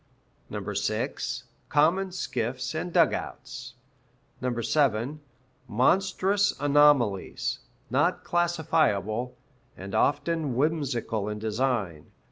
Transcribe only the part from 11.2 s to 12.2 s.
in design.